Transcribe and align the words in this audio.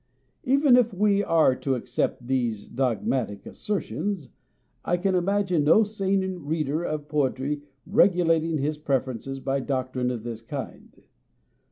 Even 0.43 0.77
if 0.77 0.91
we 0.95 1.23
are 1.23 1.55
to 1.55 1.75
accept 1.75 2.25
these 2.25 2.67
dogmatic 2.67 3.45
assertions, 3.45 4.31
I 4.83 4.97
can 4.97 5.13
imagine 5.13 5.63
no 5.63 5.83
sane 5.83 6.23
reader 6.43 6.83
of 6.83 7.07
poetry 7.07 7.61
regulating 7.85 8.57
his 8.57 8.79
preferences 8.79 9.39
by 9.39 9.59
doctrine 9.59 10.09
of 10.09 10.23
this 10.23 10.41
kind. 10.41 11.03